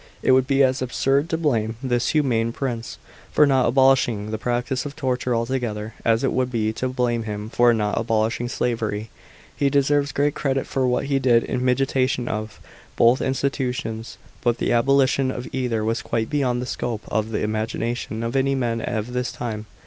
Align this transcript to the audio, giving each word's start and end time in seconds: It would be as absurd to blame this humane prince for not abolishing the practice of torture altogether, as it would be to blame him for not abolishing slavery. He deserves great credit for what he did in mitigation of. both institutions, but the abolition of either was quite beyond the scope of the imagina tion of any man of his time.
It 0.23 0.31
would 0.31 0.47
be 0.47 0.63
as 0.63 0.81
absurd 0.81 1.29
to 1.29 1.37
blame 1.37 1.75
this 1.83 2.09
humane 2.09 2.51
prince 2.53 2.97
for 3.31 3.45
not 3.45 3.67
abolishing 3.67 4.31
the 4.31 4.39
practice 4.39 4.83
of 4.83 4.95
torture 4.95 5.35
altogether, 5.35 5.93
as 6.03 6.23
it 6.23 6.33
would 6.33 6.49
be 6.51 6.73
to 6.73 6.89
blame 6.89 7.21
him 7.25 7.51
for 7.51 7.71
not 7.71 7.99
abolishing 7.99 8.49
slavery. 8.49 9.11
He 9.55 9.69
deserves 9.69 10.11
great 10.11 10.33
credit 10.33 10.65
for 10.65 10.87
what 10.87 11.05
he 11.05 11.19
did 11.19 11.43
in 11.43 11.63
mitigation 11.63 12.27
of. 12.27 12.59
both 12.95 13.21
institutions, 13.21 14.17
but 14.43 14.57
the 14.57 14.71
abolition 14.71 15.29
of 15.29 15.47
either 15.53 15.85
was 15.85 16.01
quite 16.01 16.31
beyond 16.31 16.63
the 16.63 16.65
scope 16.65 17.03
of 17.07 17.29
the 17.29 17.45
imagina 17.45 17.95
tion 17.95 18.23
of 18.23 18.35
any 18.35 18.55
man 18.55 18.81
of 18.81 19.05
his 19.05 19.31
time. 19.31 19.67